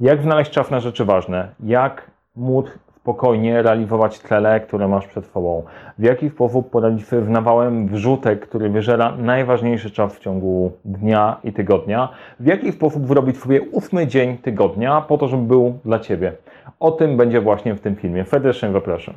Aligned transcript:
Jak 0.00 0.22
znaleźć 0.22 0.50
czas 0.50 0.70
na 0.70 0.80
rzeczy 0.80 1.04
ważne? 1.04 1.48
Jak 1.64 2.10
móc 2.36 2.66
spokojnie 2.96 3.62
realizować 3.62 4.18
cele, 4.18 4.60
które 4.60 4.88
masz 4.88 5.06
przed 5.06 5.26
sobą? 5.26 5.64
W 5.98 6.02
jaki 6.02 6.30
sposób 6.30 6.70
poradzić 6.70 7.06
sobie 7.06 7.22
z 7.22 7.28
nawałem 7.28 7.88
wrzutek, 7.88 8.48
który 8.48 8.68
wyżera 8.68 9.16
najważniejszy 9.16 9.90
czas 9.90 10.16
w 10.16 10.20
ciągu 10.20 10.72
dnia 10.84 11.36
i 11.44 11.52
tygodnia? 11.52 12.08
W 12.40 12.46
jaki 12.46 12.72
sposób 12.72 13.06
wyrobić 13.06 13.38
sobie 13.38 13.62
ósmy 13.62 14.06
dzień 14.06 14.38
tygodnia 14.38 15.00
po 15.00 15.18
to, 15.18 15.28
żeby 15.28 15.42
był 15.42 15.78
dla 15.84 15.98
Ciebie? 15.98 16.32
O 16.80 16.90
tym 16.90 17.16
będzie 17.16 17.40
właśnie 17.40 17.74
w 17.74 17.80
tym 17.80 17.96
filmie. 17.96 18.24
Serdecznie 18.24 18.72
zapraszam. 18.72 19.14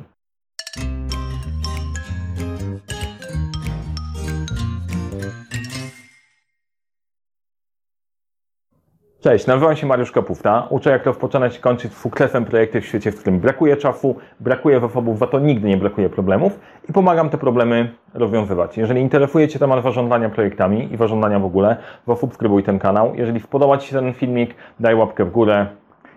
Cześć, 9.24 9.46
nazywam 9.46 9.76
się 9.76 9.86
Mariusz 9.86 10.12
Kapufta. 10.12 10.66
Uczę 10.70 10.90
jak 10.90 11.06
rozpoczynać 11.06 11.56
i 11.56 11.60
kończyć 11.60 11.94
sukcesem 11.94 12.44
projekty 12.44 12.80
w 12.80 12.86
świecie, 12.86 13.12
w 13.12 13.20
którym 13.20 13.40
brakuje 13.40 13.76
czasu, 13.76 14.16
brakuje 14.40 14.80
zasobów, 14.80 15.18
za 15.18 15.26
to 15.26 15.38
nigdy 15.38 15.68
nie 15.68 15.76
brakuje 15.76 16.08
problemów 16.08 16.60
i 16.88 16.92
pomagam 16.92 17.30
te 17.30 17.38
problemy 17.38 17.90
rozwiązywać. 18.14 18.78
Jeżeli 18.78 19.00
interesuje 19.00 19.48
Cię 19.48 19.58
temat 19.58 19.82
zarządzania 19.82 20.28
projektami 20.28 20.92
i 20.94 20.96
zarządzania 20.96 21.38
w 21.38 21.44
ogóle, 21.44 21.76
zasubskrybuj 22.08 22.62
ten 22.62 22.78
kanał. 22.78 23.14
Jeżeli 23.14 23.40
spodoba 23.40 23.78
Ci 23.78 23.88
się 23.88 23.96
ten 23.96 24.12
filmik, 24.12 24.54
daj 24.80 24.94
łapkę 24.94 25.24
w 25.24 25.30
górę 25.30 25.66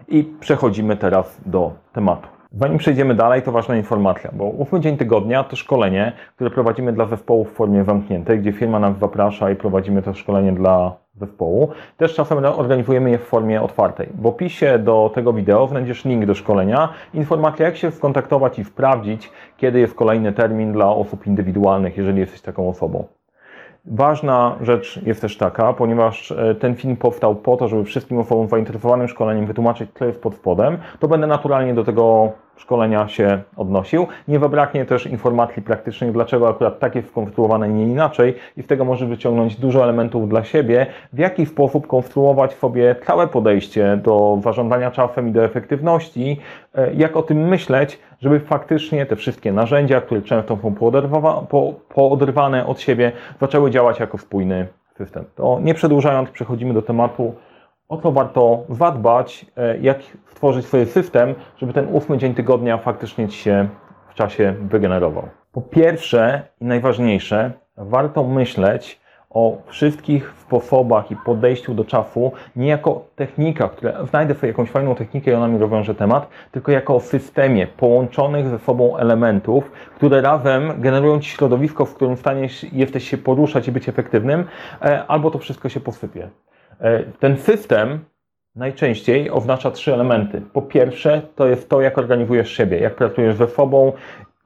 i 0.07 0.23
przechodzimy 0.39 0.97
teraz 0.97 1.41
do 1.45 1.71
tematu. 1.93 2.27
Zanim 2.51 2.77
przejdziemy 2.77 3.15
dalej, 3.15 3.41
to 3.41 3.51
ważna 3.51 3.75
informacja, 3.75 4.31
bo 4.33 4.45
ósmy 4.45 4.79
dzień 4.79 4.97
tygodnia 4.97 5.43
to 5.43 5.55
szkolenie, 5.55 6.11
które 6.35 6.49
prowadzimy 6.49 6.93
dla 6.93 7.05
zespołu 7.05 7.45
w 7.45 7.51
formie 7.51 7.83
zamkniętej, 7.83 8.39
gdzie 8.39 8.51
firma 8.51 8.79
nas 8.79 8.99
zaprasza 8.99 9.51
i 9.51 9.55
prowadzimy 9.55 10.01
to 10.01 10.13
szkolenie 10.13 10.51
dla 10.51 11.06
zespołu. 11.17 11.69
Też 11.97 12.15
czasem 12.15 12.45
organizujemy 12.45 13.11
je 13.11 13.17
w 13.17 13.23
formie 13.23 13.61
otwartej. 13.61 14.09
W 14.21 14.25
opisie 14.25 14.79
do 14.79 15.11
tego 15.15 15.33
wideo 15.33 15.67
znajdziesz 15.67 16.05
link 16.05 16.25
do 16.25 16.35
szkolenia, 16.35 16.89
informacja 17.13 17.65
jak 17.65 17.77
się 17.77 17.91
skontaktować 17.91 18.59
i 18.59 18.63
sprawdzić, 18.63 19.31
kiedy 19.57 19.79
jest 19.79 19.95
kolejny 19.95 20.33
termin 20.33 20.73
dla 20.73 20.89
osób 20.89 21.27
indywidualnych, 21.27 21.97
jeżeli 21.97 22.19
jesteś 22.19 22.41
taką 22.41 22.69
osobą. 22.69 23.07
Ważna 23.85 24.55
rzecz 24.61 25.01
jest 25.05 25.21
też 25.21 25.37
taka, 25.37 25.73
ponieważ 25.73 26.31
e, 26.31 26.55
ten 26.55 26.75
film 26.75 26.95
powstał 26.95 27.35
po 27.35 27.57
to, 27.57 27.67
żeby 27.67 27.83
wszystkim 27.83 28.19
osobom 28.19 28.47
zainteresowanym 28.47 29.07
szkoleniem 29.07 29.45
wytłumaczyć, 29.45 29.89
co 29.93 30.05
jest 30.05 30.21
pod 30.21 30.35
spodem, 30.35 30.77
to 30.99 31.07
będę 31.07 31.27
naturalnie 31.27 31.73
do 31.73 31.83
tego 31.83 32.31
szkolenia 32.57 33.07
się 33.07 33.41
odnosił. 33.57 34.07
Nie 34.27 34.39
zabraknie 34.39 34.85
też 34.85 35.05
informacji 35.05 35.61
praktycznych, 35.61 36.11
dlaczego 36.11 36.49
akurat 36.49 36.79
tak 36.79 36.95
jest 36.95 37.09
skonstruowane, 37.09 37.69
nie 37.69 37.83
inaczej 37.83 38.35
i 38.57 38.63
z 38.63 38.67
tego 38.67 38.85
możesz 38.85 39.09
wyciągnąć 39.09 39.55
dużo 39.55 39.83
elementów 39.83 40.29
dla 40.29 40.43
siebie, 40.43 40.85
w 41.13 41.19
jaki 41.19 41.45
sposób 41.45 41.87
konstruować 41.87 42.53
sobie 42.53 42.95
całe 43.05 43.27
podejście 43.27 43.99
do 44.03 44.39
zarządzania 44.43 44.91
czasem 44.91 45.27
i 45.27 45.31
do 45.31 45.43
efektywności, 45.43 46.39
e, 46.75 46.93
jak 46.93 47.17
o 47.17 47.21
tym 47.21 47.47
myśleć, 47.47 47.99
żeby 48.21 48.39
faktycznie 48.39 49.05
te 49.05 49.15
wszystkie 49.15 49.51
narzędzia, 49.51 50.01
które 50.01 50.21
często 50.21 50.57
są 50.61 50.75
pooderwane 51.93 52.65
od 52.65 52.79
siebie, 52.79 53.11
zaczęły 53.41 53.71
działać 53.71 53.99
jako 53.99 54.17
spójny 54.17 54.67
system. 54.97 55.25
To 55.35 55.59
nie 55.61 55.73
przedłużając, 55.73 56.29
przechodzimy 56.29 56.73
do 56.73 56.81
tematu 56.81 57.33
o 57.89 57.97
co 57.97 58.11
warto 58.11 58.63
zadbać, 58.69 59.45
e, 59.57 59.77
jak 59.77 59.99
stworzyć 60.27 60.65
swój 60.65 60.85
system, 60.85 61.35
żeby 61.57 61.73
ten 61.73 61.87
ósmy 61.95 62.17
dzień 62.17 62.33
tygodnia 62.33 62.77
faktycznie 62.77 63.27
Ci 63.27 63.37
się 63.37 63.67
w 64.09 64.13
czasie 64.13 64.55
wygenerował. 64.61 65.29
Po 65.51 65.61
pierwsze 65.61 66.41
i 66.61 66.65
najważniejsze, 66.65 67.51
warto 67.77 68.23
myśleć 68.23 68.99
o 69.29 69.57
wszystkich 69.65 70.33
sposobach 70.41 71.11
i 71.11 71.15
podejściu 71.15 71.73
do 71.73 71.85
czasu 71.85 72.31
nie 72.55 72.67
jako 72.67 73.05
technika, 73.15 73.69
które 73.69 73.93
znajdę 74.09 74.35
sobie 74.35 74.47
jakąś 74.47 74.69
fajną 74.69 74.95
technikę 74.95 75.31
i 75.31 75.33
ona 75.33 75.47
mi 75.47 75.57
rozwiąże 75.57 75.95
temat, 75.95 76.27
tylko 76.51 76.71
jako 76.71 76.95
o 76.95 76.99
systemie 76.99 77.67
połączonych 77.67 78.47
ze 78.47 78.59
sobą 78.59 78.97
elementów, 78.97 79.71
które 79.95 80.21
razem 80.21 80.81
generują 80.81 81.19
Ci 81.19 81.29
środowisko, 81.29 81.85
w 81.85 81.95
którym 81.95 82.15
w 82.15 82.19
stanie 82.19 82.47
jesteś 82.71 83.09
się 83.09 83.17
poruszać 83.17 83.67
i 83.67 83.71
być 83.71 83.89
efektywnym, 83.89 84.45
e, 84.81 85.05
albo 85.07 85.31
to 85.31 85.39
wszystko 85.39 85.69
się 85.69 85.79
posypie. 85.79 86.29
E, 86.81 87.03
ten 87.19 87.37
system 87.37 87.99
najczęściej 88.55 89.31
oznacza 89.31 89.71
trzy 89.71 89.93
elementy. 89.93 90.41
Po 90.53 90.61
pierwsze, 90.61 91.21
to 91.35 91.47
jest 91.47 91.69
to, 91.69 91.81
jak 91.81 91.97
organizujesz 91.97 92.51
siebie, 92.51 92.79
jak 92.79 92.95
pracujesz 92.95 93.35
ze 93.35 93.47
sobą, 93.47 93.93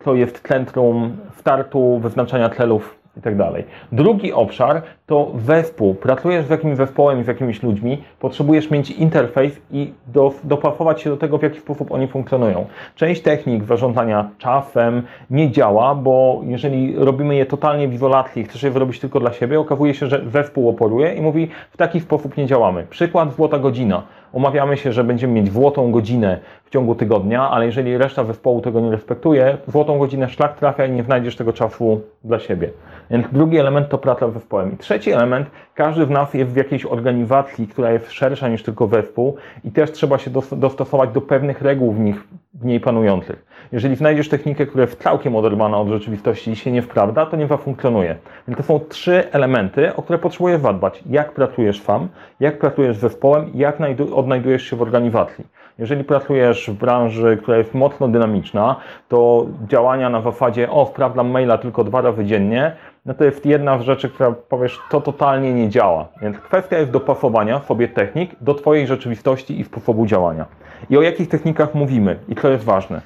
to 0.03 0.16
jest 0.16 0.47
centrum 0.47 1.18
startu, 1.38 2.00
wyznaczania 2.00 2.50
celów 2.50 3.00
i 3.18 3.22
tak 3.22 3.38
dalej. 3.38 3.64
Drugi 3.92 4.34
obszar 4.34 4.82
to 5.06 5.32
zespół. 5.36 5.96
Pracujesz 5.96 6.46
z 6.46 6.50
jakimś 6.50 6.78
zespołem 6.78 7.24
z 7.24 7.28
jakimiś 7.28 7.64
ludźmi, 7.64 8.04
potrzebujesz 8.20 8.72
mieć 8.72 8.92
interfejs 8.92 9.62
i 9.72 9.94
do, 10.08 10.34
dopasować 10.44 11.02
się 11.02 11.10
do 11.10 11.18
tego, 11.18 11.38
w 11.38 11.44
jaki 11.44 11.60
sposób 11.60 11.92
oni 11.92 12.08
funkcjonują. 12.08 12.66
Część 12.96 13.22
technik 13.22 13.64
zarządzania 13.64 14.30
czasem 14.38 15.04
nie 15.30 15.52
działa, 15.52 15.96
bo 15.96 16.42
jeżeli 16.44 16.96
robimy 16.96 17.36
je 17.36 17.46
totalnie 17.46 17.88
w 17.88 17.94
izolacji, 17.94 18.44
chcesz 18.44 18.64
je 18.64 18.72
zrobić 18.72 19.00
tylko 19.00 19.20
dla 19.20 19.34
siebie, 19.34 19.60
okazuje 19.60 19.94
się, 19.94 20.08
że 20.08 20.22
zespół 20.28 20.70
oporuje 20.70 21.14
i 21.14 21.22
mówi, 21.22 21.50
w 21.72 21.78
taki 21.78 22.00
sposób 22.00 22.38
nie 22.38 22.46
działamy. 22.46 22.88
Przykład 22.90 23.36
złota 23.36 23.60
godzina. 23.60 24.04
Umawiamy 24.32 24.78
się, 24.78 24.92
że 24.92 25.04
będziemy 25.04 25.34
mieć 25.34 25.52
złotą 25.52 25.92
godzinę 25.92 26.40
ciągu 26.72 26.96
tygodnia, 26.96 27.50
ale 27.50 27.66
jeżeli 27.66 27.98
reszta 27.98 28.24
zespołu 28.24 28.62
tego 28.62 28.80
nie 28.80 28.92
respektuje, 28.92 29.58
złotą 29.68 30.00
godzinę 30.00 30.30
szlak 30.30 30.58
trafia 30.58 30.86
i 30.86 30.92
nie 30.92 31.04
znajdziesz 31.04 31.36
tego 31.36 31.54
czasu 31.54 32.02
dla 32.24 32.40
siebie. 32.40 32.70
Więc 33.09 33.26
drugi 33.32 33.58
element 33.58 33.90
to 33.90 33.98
praca 33.98 34.30
z 34.30 34.34
zespołem. 34.34 34.74
I 34.74 34.78
trzeci 34.78 35.12
element, 35.12 35.48
każdy 35.76 36.06
z 36.06 36.10
nas 36.10 36.34
jest 36.34 36.52
w 36.52 36.56
jakiejś 36.56 36.86
organizacji, 36.86 37.68
która 37.68 37.92
jest 37.92 38.12
szersza 38.12 38.48
niż 38.48 38.64
tylko 38.64 38.88
zespół 38.88 39.36
i 39.64 39.72
też 39.72 39.92
trzeba 39.92 40.18
się 40.18 40.31
dostosować 40.52 41.10
do 41.10 41.22
pewnych 41.22 41.62
reguł 41.62 41.92
w 41.92 42.00
nich 42.00 42.28
w 42.54 42.66
niej 42.66 42.80
panujących. 42.80 43.46
Jeżeli 43.72 43.96
znajdziesz 43.96 44.30
technikę, 44.30 44.66
która 44.66 44.81
jest 44.81 45.02
całkiem 45.04 45.36
oderwana 45.36 45.78
od 45.78 45.88
rzeczywistości 45.88 46.52
i 46.52 46.56
się 46.56 46.72
nie 46.72 46.81
wprawda, 46.81 47.26
to 47.26 47.38
nie 47.38 47.48
zafunkcjonuje. 47.48 48.16
Więc 48.48 48.58
to 48.58 48.64
są 48.64 48.80
trzy 48.80 49.31
elementy, 49.31 49.96
o 49.96 50.02
które 50.02 50.20
potrzebujesz 50.20 50.62
zadbać. 50.62 51.04
Jak 51.10 51.31
pracujesz 51.31 51.81
sam, 51.81 52.08
jak 52.40 52.60
pracujesz 52.60 52.98
z 52.98 53.00
zespołem, 53.00 53.52
jak 53.54 53.78
odnajdujesz 54.16 54.64
się 54.64 54.76
w 54.76 54.81
organizacji. 54.81 55.46
Jeżeli 55.78 56.04
pracujesz 56.04 56.70
w 56.70 56.74
branży, 56.74 57.38
która 57.42 57.58
jest 57.58 57.74
mocno 57.74 58.08
dynamiczna, 58.08 58.76
to 59.09 59.46
działania 59.68 60.09
na 60.09 60.22
zasadzie, 60.22 60.70
o, 60.70 60.86
sprawdzam 60.86 61.30
maila 61.30 61.58
tylko 61.58 61.84
dwa 61.84 62.02
razy 62.02 62.26
dziennie, 62.26 62.76
no 63.06 63.14
to 63.14 63.24
jest 63.24 63.46
jedna 63.46 63.78
z 63.78 63.81
rzeczy, 63.81 64.10
która 64.10 64.31
powiesz, 64.31 64.80
to 64.90 65.02
totalnie 65.02 65.54
nie 65.54 65.70
działa. 65.70 66.08
Więc 66.22 66.38
kwestia 66.38 66.78
jest 66.78 66.92
dopasowania 66.92 67.60
sobie 67.60 67.88
technik 67.88 68.31
do 68.42 68.54
Twojej 68.54 68.88
rzeczywistości 68.88 69.60
i 69.60 69.64
sposobu 69.64 70.06
działania. 70.06 70.46
I 70.90 70.98
o 70.98 71.02
jakich 71.02 71.30
technikach 71.30 71.76
mówimy 71.76 72.20
i 72.28 72.36
co 72.36 72.50
jest 72.50 72.64
ważne. 72.64 73.02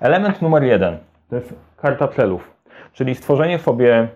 Element 0.00 0.42
numer 0.42 0.62
jeden 0.62 0.98
to 1.30 1.36
jest 1.36 1.54
karta 1.76 2.08
celów, 2.08 2.50
czyli 2.92 3.14
stworzenie 3.14 3.58
sobie 3.58 4.08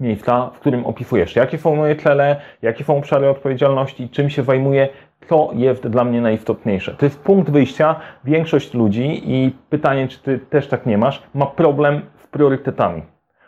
miejsca, 0.00 0.50
w 0.54 0.58
którym 0.58 0.86
opisujesz, 0.86 1.36
jakie 1.36 1.58
są 1.58 1.76
moje 1.76 1.96
cele, 1.96 2.40
jakie 2.62 2.84
są 2.84 2.98
obszary 2.98 3.28
odpowiedzialności, 3.28 4.08
czym 4.08 4.30
się 4.30 4.42
zajmuję, 4.42 4.88
co 5.28 5.50
jest 5.54 5.88
dla 5.88 6.04
mnie 6.04 6.20
najistotniejsze. 6.20 6.94
To 6.94 7.06
jest 7.06 7.20
punkt 7.20 7.50
wyjścia. 7.50 7.96
Większość 8.24 8.74
ludzi 8.74 9.22
i 9.24 9.56
pytanie, 9.70 10.08
czy 10.08 10.18
ty 10.18 10.38
też 10.38 10.68
tak 10.68 10.86
nie 10.86 10.98
masz, 10.98 11.22
ma 11.34 11.46
problem 11.46 12.00
z 12.24 12.26
priorytetami. 12.26 13.02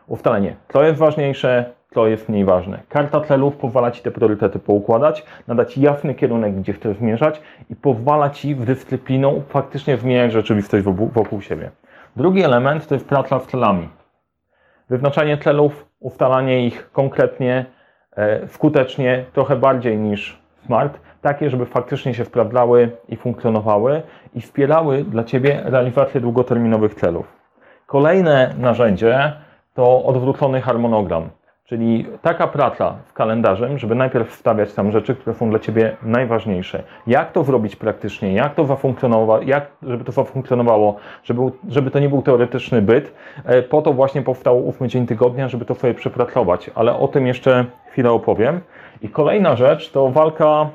Ustalenie, 0.06 0.56
co 0.72 0.82
jest 0.82 0.98
ważniejsze, 0.98 1.64
co 1.94 2.06
jest 2.06 2.28
mniej 2.28 2.44
ważne. 2.44 2.82
Karta 2.88 3.20
celów 3.20 3.56
pozwala 3.56 3.90
Ci 3.90 4.02
te 4.02 4.10
priorytety 4.10 4.58
poukładać, 4.58 5.24
nadać 5.48 5.78
jasny 5.78 6.14
kierunek, 6.14 6.54
gdzie 6.54 6.72
chcesz 6.72 6.96
zmierzać 6.96 7.40
i 7.70 7.76
pozwala 7.76 8.30
Ci 8.30 8.54
w 8.54 8.64
dyscypliną 8.64 9.42
faktycznie 9.48 9.96
zmieniać 9.96 10.32
rzeczywistość 10.32 10.84
wokół, 10.84 11.08
wokół 11.08 11.40
siebie. 11.40 11.70
Drugi 12.16 12.42
element 12.42 12.86
to 12.86 12.94
jest 12.94 13.08
praca 13.08 13.40
z 13.40 13.46
celami. 13.46 13.88
Wyznaczanie 14.90 15.38
celów, 15.38 15.86
ustalanie 16.00 16.66
ich 16.66 16.90
konkretnie, 16.92 17.66
e, 18.16 18.48
skutecznie, 18.48 19.24
trochę 19.32 19.56
bardziej 19.56 19.98
niż 19.98 20.41
smart, 20.66 21.00
takie, 21.22 21.50
żeby 21.50 21.66
faktycznie 21.66 22.14
się 22.14 22.24
sprawdzały 22.24 22.90
i 23.08 23.16
funkcjonowały 23.16 24.02
i 24.34 24.40
wspierały 24.40 25.04
dla 25.04 25.24
Ciebie 25.24 25.62
realizację 25.64 26.20
długoterminowych 26.20 26.94
celów. 26.94 27.26
Kolejne 27.86 28.54
narzędzie 28.58 29.32
to 29.74 30.04
odwrócony 30.04 30.60
harmonogram. 30.60 31.30
Czyli 31.64 32.06
taka 32.22 32.46
praca 32.46 32.94
z 33.06 33.12
kalendarzem, 33.12 33.78
żeby 33.78 33.94
najpierw 33.94 34.28
wstawiać 34.28 34.74
tam 34.74 34.92
rzeczy, 34.92 35.14
które 35.14 35.34
są 35.34 35.50
dla 35.50 35.58
Ciebie 35.58 35.96
najważniejsze. 36.02 36.82
Jak 37.06 37.32
to 37.32 37.44
zrobić 37.44 37.76
praktycznie, 37.76 38.32
jak 38.32 38.54
to 38.54 38.64
zafunkcjonowało, 38.64 39.42
jak, 39.42 39.66
żeby 39.82 40.04
to 40.04 40.12
zafunkcjonowało, 40.12 40.96
żeby, 41.24 41.42
żeby 41.68 41.90
to 41.90 41.98
nie 41.98 42.08
był 42.08 42.22
teoretyczny 42.22 42.82
byt. 42.82 43.14
E, 43.44 43.62
po 43.62 43.82
to 43.82 43.92
właśnie 43.92 44.22
powstał 44.22 44.66
ósmy 44.66 44.88
dzień 44.88 45.06
tygodnia, 45.06 45.48
żeby 45.48 45.64
to 45.64 45.74
sobie 45.74 45.94
przepracować, 45.94 46.70
ale 46.74 46.98
o 46.98 47.08
tym 47.08 47.26
jeszcze 47.26 47.64
chwilę 47.92 48.10
opowiem. 48.10 48.60
I 49.02 49.08
kolejna 49.08 49.56
rzecz 49.56 49.90
to 49.90 50.08
walka 50.08 50.70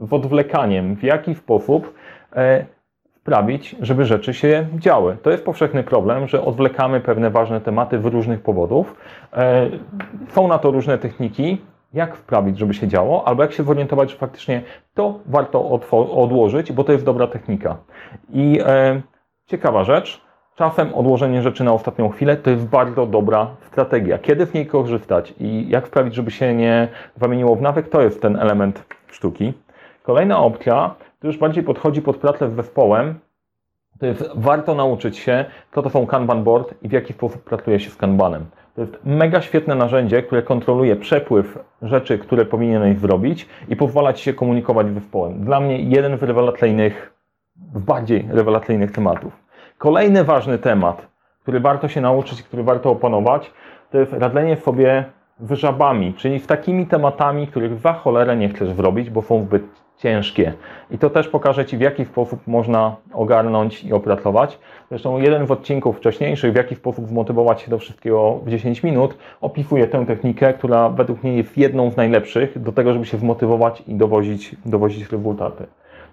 z 0.00 0.12
odwlekaniem. 0.12 0.96
W 0.96 1.02
jaki 1.02 1.34
sposób 1.34 1.94
e, 2.36 2.64
sprawić, 3.14 3.76
żeby 3.80 4.04
rzeczy 4.04 4.34
się 4.34 4.66
działy. 4.74 5.16
To 5.22 5.30
jest 5.30 5.44
powszechny 5.44 5.82
problem, 5.82 6.28
że 6.28 6.44
odwlekamy 6.44 7.00
pewne 7.00 7.30
ważne 7.30 7.60
tematy 7.60 7.98
w 7.98 8.06
różnych 8.06 8.42
powodów. 8.42 8.94
E, 9.32 9.70
są 10.28 10.48
na 10.48 10.58
to 10.58 10.70
różne 10.70 10.98
techniki. 10.98 11.58
jak 11.92 12.16
wprawić, 12.16 12.58
żeby 12.58 12.74
się 12.74 12.88
działo, 12.88 13.28
albo 13.28 13.42
jak 13.42 13.52
się 13.52 13.62
zorientować, 13.62 14.10
że 14.10 14.16
faktycznie 14.16 14.62
to 14.94 15.20
warto 15.26 15.80
odłożyć, 15.90 16.72
bo 16.72 16.84
to 16.84 16.92
jest 16.92 17.04
dobra 17.04 17.26
technika. 17.26 17.76
I 18.32 18.60
e, 18.66 19.02
ciekawa 19.46 19.84
rzecz, 19.84 20.27
czasem 20.58 20.94
odłożenie 20.94 21.42
rzeczy 21.42 21.64
na 21.64 21.72
ostatnią 21.72 22.08
chwilę 22.08 22.36
to 22.36 22.50
jest 22.50 22.66
bardzo 22.66 23.06
dobra 23.06 23.46
strategia. 23.60 24.18
Kiedy 24.18 24.46
w 24.46 24.54
niej 24.54 24.66
korzystać 24.66 25.34
i 25.40 25.68
jak 25.68 25.86
sprawić, 25.86 26.14
żeby 26.14 26.30
się 26.30 26.54
nie 26.54 26.88
zamieniło 27.16 27.56
w 27.56 27.62
nawyk, 27.62 27.88
to 27.88 28.02
jest 28.02 28.22
ten 28.22 28.36
element 28.36 28.84
sztuki. 29.10 29.52
Kolejna 30.02 30.38
opcja, 30.38 30.94
to 31.20 31.26
już 31.26 31.38
bardziej 31.38 31.64
podchodzi 31.64 32.02
pod 32.02 32.16
pracę 32.16 32.50
z 32.50 32.52
zespołem, 32.52 33.14
to 34.00 34.06
jest 34.06 34.30
warto 34.34 34.74
nauczyć 34.74 35.18
się, 35.18 35.44
co 35.74 35.82
to 35.82 35.90
są 35.90 36.06
Kanban 36.06 36.44
board 36.44 36.74
i 36.82 36.88
w 36.88 36.92
jaki 36.92 37.12
sposób 37.12 37.42
pracuje 37.42 37.80
się 37.80 37.90
z 37.90 37.96
Kanbanem. 37.96 38.44
To 38.74 38.80
jest 38.80 38.98
mega 39.04 39.40
świetne 39.40 39.74
narzędzie, 39.74 40.22
które 40.22 40.42
kontroluje 40.42 40.96
przepływ 40.96 41.58
rzeczy, 41.82 42.18
które 42.18 42.44
powinieneś 42.44 42.98
zrobić 42.98 43.48
i 43.68 43.76
pozwala 43.76 44.12
Ci 44.12 44.24
się 44.24 44.34
komunikować 44.34 44.88
z 44.88 44.94
zespołem. 44.94 45.44
Dla 45.44 45.60
mnie 45.60 45.78
jeden 45.82 46.18
z 46.18 46.22
rewelacyjnych, 46.22 47.12
bardziej 47.74 48.28
rewelacyjnych 48.30 48.92
tematów. 48.92 49.47
Kolejny 49.78 50.24
ważny 50.24 50.58
temat, 50.58 51.06
który 51.42 51.60
warto 51.60 51.88
się 51.88 52.00
nauczyć, 52.00 52.42
który 52.42 52.62
warto 52.62 52.90
opanować, 52.90 53.50
to 53.90 53.98
jest 53.98 54.12
radzenie 54.12 54.56
sobie 54.56 55.04
z 55.40 55.52
żabami, 55.52 56.14
czyli 56.14 56.40
z 56.40 56.46
takimi 56.46 56.86
tematami, 56.86 57.46
których 57.46 57.78
za 57.78 57.92
cholerę 57.92 58.36
nie 58.36 58.48
chcesz 58.48 58.72
zrobić, 58.72 59.10
bo 59.10 59.22
są 59.22 59.42
zbyt 59.42 59.62
ciężkie. 59.96 60.52
I 60.90 60.98
to 60.98 61.10
też 61.10 61.28
pokażę 61.28 61.66
Ci, 61.66 61.76
w 61.76 61.80
jaki 61.80 62.04
sposób 62.04 62.46
można 62.46 62.96
ogarnąć 63.12 63.84
i 63.84 63.92
opracować. 63.92 64.58
Zresztą 64.88 65.18
jeden 65.18 65.46
z 65.46 65.50
odcinków 65.50 65.96
wcześniejszych, 65.96 66.52
w 66.52 66.56
jaki 66.56 66.74
sposób 66.74 67.06
zmotywować 67.06 67.62
się 67.62 67.70
do 67.70 67.78
wszystkiego 67.78 68.40
w 68.44 68.50
10 68.50 68.82
minut, 68.82 69.18
opisuje 69.40 69.86
tę 69.86 70.06
technikę, 70.06 70.54
która 70.54 70.88
według 70.88 71.22
mnie 71.22 71.36
jest 71.36 71.58
jedną 71.58 71.90
z 71.90 71.96
najlepszych 71.96 72.62
do 72.62 72.72
tego, 72.72 72.92
żeby 72.92 73.06
się 73.06 73.18
zmotywować 73.18 73.82
i 73.86 73.94
dowozić, 73.94 74.56
dowozić 74.66 75.12
rezultaty. 75.12 75.66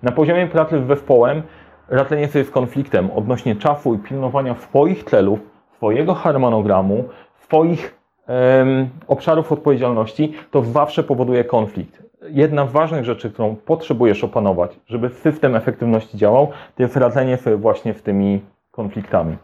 Na 0.03 0.11
poziomie 0.11 0.47
pracy 0.47 0.83
z 0.83 0.87
zespołem 0.87 1.41
radzenie 1.89 2.27
sobie 2.27 2.45
z 2.45 2.51
konfliktem 2.51 3.11
odnośnie 3.11 3.55
czasu 3.55 3.93
i 3.93 3.97
pilnowania 3.97 4.55
swoich 4.55 5.03
celów, 5.03 5.39
swojego 5.77 6.13
harmonogramu, 6.13 7.03
swoich 7.43 7.99
um, 8.27 8.89
obszarów 9.07 9.51
odpowiedzialności, 9.51 10.33
to 10.51 10.61
zawsze 10.61 11.03
powoduje 11.03 11.43
konflikt 11.43 12.05
jedna 12.29 12.67
z 12.67 12.71
ważnych 12.71 13.05
rzeczy, 13.05 13.31
którą 13.31 13.55
potrzebujesz 13.55 14.23
opanować, 14.23 14.79
żeby 14.87 15.09
system 15.09 15.55
efektywności 15.55 16.17
działał, 16.17 16.51
to 16.75 16.83
jest 16.83 16.95
radzenie 16.95 17.37
sobie 17.37 17.55
właśnie 17.57 17.93
z 17.93 18.01
tymi 18.01 18.41
konfliktami. 18.71 19.37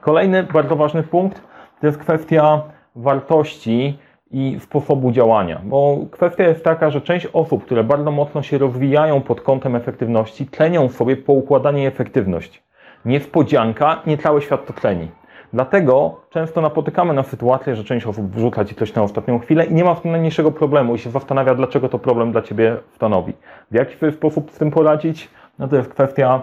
Kolejny 0.00 0.42
bardzo 0.42 0.76
ważny 0.76 1.02
punkt 1.02 1.42
to 1.80 1.86
jest 1.86 1.98
kwestia 1.98 2.62
wartości 2.96 3.98
i 4.30 4.58
sposobu 4.60 5.12
działania, 5.12 5.60
bo 5.64 5.98
kwestia 6.10 6.44
jest 6.44 6.64
taka, 6.64 6.90
że 6.90 7.00
część 7.00 7.26
osób, 7.32 7.64
które 7.64 7.84
bardzo 7.84 8.10
mocno 8.10 8.42
się 8.42 8.58
rozwijają 8.58 9.20
pod 9.20 9.40
kątem 9.40 9.76
efektywności, 9.76 10.46
tlenią 10.46 10.88
sobie 10.88 11.16
poukładanie 11.16 11.88
efektywność. 11.88 12.62
Niespodzianka, 13.04 14.02
nie 14.06 14.18
cały 14.18 14.42
świat 14.42 14.66
to 14.66 14.72
tleni. 14.72 15.08
Dlatego 15.52 16.20
często 16.30 16.60
napotykamy 16.60 17.14
na 17.14 17.22
sytuację, 17.22 17.76
że 17.76 17.84
część 17.84 18.06
osób 18.06 18.30
wrzuca 18.30 18.64
ci 18.64 18.74
coś 18.74 18.94
na 18.94 19.02
ostatnią 19.02 19.38
chwilę 19.38 19.64
i 19.64 19.74
nie 19.74 19.84
ma 19.84 19.94
w 19.94 20.00
tym 20.00 20.10
najmniejszego 20.10 20.52
problemu 20.52 20.94
i 20.94 20.98
się 20.98 21.10
zastanawia, 21.10 21.54
dlaczego 21.54 21.88
to 21.88 21.98
problem 21.98 22.32
dla 22.32 22.42
ciebie 22.42 22.76
stanowi. 22.94 23.32
W 23.70 23.74
jaki 23.74 24.12
sposób 24.12 24.50
z 24.50 24.58
tym 24.58 24.70
poradzić? 24.70 25.30
No 25.58 25.68
to 25.68 25.76
jest 25.76 25.88
kwestia 25.90 26.40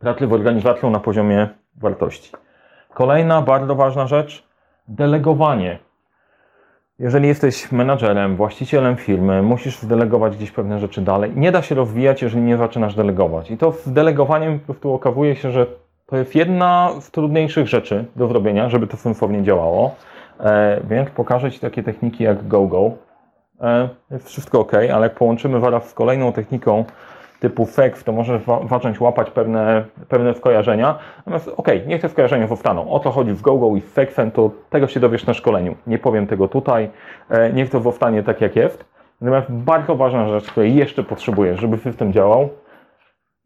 pracy 0.00 0.26
w 0.26 0.32
organizacją 0.32 0.90
na 0.90 1.00
poziomie 1.00 1.48
wartości. 1.76 2.32
Kolejna 2.94 3.42
bardzo 3.42 3.74
ważna 3.74 4.06
rzecz 4.06 4.48
delegowanie. 4.88 5.78
Jeżeli 6.98 7.28
jesteś 7.28 7.72
menadżerem, 7.72 8.36
właścicielem 8.36 8.96
firmy, 8.96 9.42
musisz 9.42 9.78
zdelegować 9.78 10.36
gdzieś 10.36 10.50
pewne 10.50 10.78
rzeczy 10.78 11.00
dalej. 11.00 11.32
Nie 11.36 11.52
da 11.52 11.62
się 11.62 11.74
rozwijać, 11.74 12.22
jeżeli 12.22 12.42
nie 12.42 12.56
zaczynasz 12.56 12.94
delegować. 12.94 13.50
I 13.50 13.56
to 13.56 13.72
z 13.72 13.92
delegowaniem 13.92 14.58
po 14.58 14.64
prostu 14.64 14.92
okazuje 14.92 15.36
się, 15.36 15.50
że 15.50 15.66
to 16.06 16.16
jest 16.16 16.34
jedna 16.34 16.90
z 17.00 17.10
trudniejszych 17.10 17.68
rzeczy 17.68 18.04
do 18.16 18.28
zrobienia, 18.28 18.68
żeby 18.68 18.86
to 18.86 18.96
sensownie 18.96 19.42
działało. 19.42 19.94
E, 20.40 20.80
więc 20.90 21.10
pokażę 21.10 21.50
Ci 21.50 21.60
takie 21.60 21.82
techniki 21.82 22.24
jak 22.24 22.48
GoGo. 22.48 22.90
E, 23.60 23.88
jest 24.10 24.28
wszystko 24.28 24.60
ok, 24.60 24.72
ale 24.74 25.06
jak 25.06 25.14
połączymy 25.14 25.60
zaraz 25.60 25.88
z 25.88 25.94
kolejną 25.94 26.32
techniką 26.32 26.84
typu 27.40 27.66
FEX, 27.66 28.04
to 28.04 28.12
możesz 28.12 28.42
zacząć 28.70 29.00
łapać 29.00 29.30
pewne, 29.30 29.84
pewne 30.08 30.34
skojarzenia. 30.34 30.98
Natomiast 31.18 31.48
ok, 31.56 31.68
niech 31.86 32.00
te 32.02 32.08
skojarzenia 32.08 32.46
zostaną. 32.46 32.90
O 32.90 33.00
co 33.00 33.10
chodzi 33.10 33.32
w 33.32 33.42
GoGo 33.42 33.76
i 33.76 33.80
z 33.80 33.92
FEXem, 33.92 34.30
to 34.30 34.50
tego 34.70 34.86
się 34.86 35.00
dowiesz 35.00 35.26
na 35.26 35.34
szkoleniu. 35.34 35.76
Nie 35.86 35.98
powiem 35.98 36.26
tego 36.26 36.48
tutaj. 36.48 36.90
E, 37.30 37.52
niech 37.52 37.70
to 37.70 37.80
zostanie 37.80 38.22
tak 38.22 38.40
jak 38.40 38.56
jest. 38.56 38.84
Natomiast 39.20 39.50
bardzo 39.50 39.96
ważna 39.96 40.28
rzecz, 40.28 40.50
której 40.50 40.74
jeszcze 40.74 41.02
potrzebujesz, 41.02 41.60
żeby 41.60 41.78
system 41.78 42.12
działał, 42.12 42.48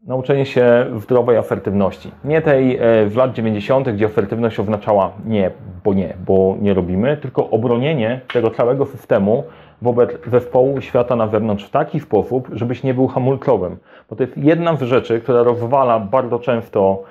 nauczenie 0.06 0.46
się 0.46 0.86
zdrowej 0.96 1.36
asertywności. 1.36 2.12
Nie 2.24 2.42
tej 2.42 2.76
e, 2.76 3.06
w 3.06 3.16
lat 3.16 3.32
90., 3.32 3.90
gdzie 3.90 4.06
asertywność 4.06 4.60
oznaczała 4.60 5.12
nie, 5.26 5.50
bo 5.84 5.94
nie, 5.94 6.14
bo 6.26 6.56
nie 6.60 6.74
robimy, 6.74 7.16
tylko 7.16 7.50
obronienie 7.50 8.20
tego 8.32 8.50
całego 8.50 8.86
systemu 8.86 9.44
wobec 9.82 10.10
zespołu 10.26 10.80
świata 10.80 11.16
na 11.16 11.26
wewnątrz 11.26 11.64
w 11.64 11.70
taki 11.70 12.00
sposób, 12.00 12.48
żebyś 12.52 12.82
nie 12.82 12.94
był 12.94 13.08
hamulcowym. 13.08 13.76
Bo 14.10 14.16
to 14.16 14.22
jest 14.22 14.38
jedna 14.38 14.76
z 14.76 14.82
rzeczy, 14.82 15.20
która 15.20 15.42
rozwala 15.42 16.00
bardzo 16.00 16.38
często 16.38 17.02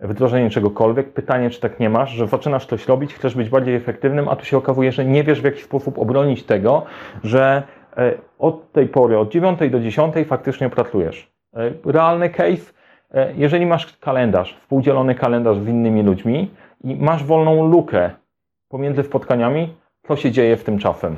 wdrożenie 0.00 0.50
czegokolwiek. 0.50 1.12
Pytanie, 1.12 1.50
czy 1.50 1.60
tak 1.60 1.80
nie 1.80 1.90
masz, 1.90 2.10
że 2.10 2.26
zaczynasz 2.26 2.66
coś 2.66 2.88
robić, 2.88 3.14
chcesz 3.14 3.34
być 3.34 3.48
bardziej 3.48 3.74
efektywnym, 3.74 4.28
a 4.28 4.36
tu 4.36 4.44
się 4.44 4.56
okazuje, 4.56 4.92
że 4.92 5.04
nie 5.04 5.24
wiesz 5.24 5.40
w 5.40 5.44
jaki 5.44 5.62
sposób 5.62 5.98
obronić 5.98 6.42
tego, 6.42 6.82
że 7.24 7.62
e, 7.96 8.12
od 8.38 8.72
tej 8.72 8.88
pory, 8.88 9.18
od 9.18 9.32
9 9.32 9.58
do 9.70 9.80
10 9.80 10.14
faktycznie 10.26 10.70
pracujesz. 10.70 11.32
E, 11.56 11.72
realny 11.84 12.30
case, 12.30 12.72
e, 13.14 13.32
jeżeli 13.36 13.66
masz 13.66 13.98
kalendarz, 13.98 14.54
współdzielony 14.60 15.14
kalendarz 15.14 15.58
z 15.58 15.68
innymi 15.68 16.02
ludźmi 16.02 16.50
i 16.84 16.96
masz 16.96 17.24
wolną 17.24 17.68
lukę 17.68 18.10
pomiędzy 18.68 19.02
spotkaniami, 19.02 19.74
co 20.08 20.16
się 20.16 20.30
dzieje 20.30 20.56
w 20.56 20.64
tym 20.64 20.78
czasem. 20.78 21.16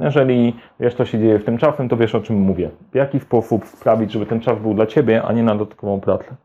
Jeżeli 0.00 0.56
wiesz, 0.80 0.94
co 0.94 1.04
się 1.04 1.18
dzieje 1.18 1.38
w 1.38 1.44
tym 1.44 1.58
czasem, 1.58 1.88
to 1.88 1.96
wiesz, 1.96 2.14
o 2.14 2.20
czym 2.20 2.36
mówię. 2.36 2.70
W 2.92 2.94
jaki 2.94 3.20
sposób 3.20 3.66
sprawić, 3.66 4.12
żeby 4.12 4.26
ten 4.26 4.40
czas 4.40 4.58
był 4.58 4.74
dla 4.74 4.86
Ciebie, 4.86 5.22
a 5.22 5.32
nie 5.32 5.42
na 5.42 5.54
dodatkową 5.54 6.00
pracę. 6.00 6.36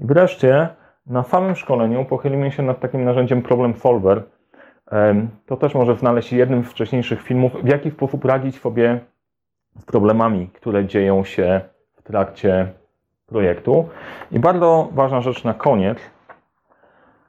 I 0.00 0.06
wreszcie, 0.06 0.68
na 1.06 1.22
samym 1.22 1.56
szkoleniu 1.56 2.04
pochylimy 2.04 2.52
się 2.52 2.62
nad 2.62 2.80
takim 2.80 3.04
narzędziem 3.04 3.42
Problem 3.42 3.74
Solver. 3.74 4.22
To 5.46 5.56
też 5.56 5.74
może 5.74 5.96
znaleźć 5.96 6.32
jednym 6.32 6.64
z 6.64 6.68
wcześniejszych 6.70 7.22
filmów, 7.22 7.52
w 7.62 7.68
jaki 7.68 7.90
sposób 7.90 8.24
radzić 8.24 8.60
sobie 8.60 9.00
z 9.78 9.84
problemami, 9.84 10.50
które 10.54 10.84
dzieją 10.84 11.24
się 11.24 11.60
trakcie 12.04 12.72
projektu. 13.26 13.88
I 14.32 14.38
bardzo 14.38 14.88
ważna 14.92 15.20
rzecz 15.20 15.44
na 15.44 15.54
koniec, 15.54 15.98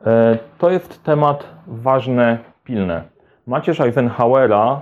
e, 0.05 0.37
to 0.57 0.69
jest 0.69 1.03
temat 1.03 1.47
ważny, 1.67 2.37
pilny. 2.63 3.01
Macierz 3.47 3.81
Eisenhowera 3.81 4.81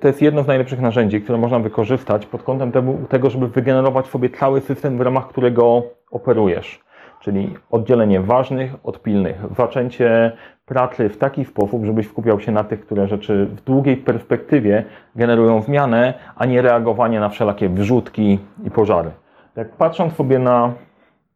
to 0.00 0.08
jest 0.08 0.22
jedno 0.22 0.42
z 0.42 0.46
najlepszych 0.46 0.80
narzędzi, 0.80 1.20
które 1.20 1.38
można 1.38 1.58
wykorzystać 1.58 2.26
pod 2.26 2.42
kątem 2.42 2.72
tego, 3.08 3.30
żeby 3.30 3.48
wygenerować 3.48 4.06
sobie 4.06 4.30
cały 4.30 4.60
system, 4.60 4.98
w 4.98 5.00
ramach 5.00 5.28
którego 5.28 5.82
operujesz. 6.10 6.84
Czyli 7.20 7.54
oddzielenie 7.70 8.20
ważnych 8.20 8.72
od 8.82 9.02
pilnych, 9.02 9.36
zaczęcie 9.56 10.32
pracy 10.66 11.08
w 11.08 11.16
taki 11.16 11.44
sposób, 11.44 11.84
żebyś 11.84 12.08
skupiał 12.08 12.40
się 12.40 12.52
na 12.52 12.64
tych, 12.64 12.80
które 12.80 13.08
rzeczy 13.08 13.46
w 13.46 13.60
długiej 13.60 13.96
perspektywie 13.96 14.84
generują 15.16 15.62
zmianę, 15.62 16.14
a 16.36 16.46
nie 16.46 16.62
reagowanie 16.62 17.20
na 17.20 17.28
wszelakie 17.28 17.68
wrzutki 17.68 18.38
i 18.64 18.70
pożary. 18.70 19.10
Tak 19.54 19.68
patrząc 19.68 20.14
sobie 20.14 20.38
na 20.38 20.72